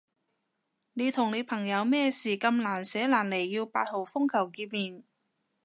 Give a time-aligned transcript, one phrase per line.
[0.93, 5.03] 你同你朋友咩事咁難捨難離要八號風球見面？